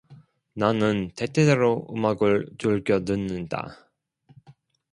나는 0.55 1.11
때때로 1.15 1.85
음악을 1.91 2.47
즐겨 2.57 3.05
듣는다. 3.05 3.87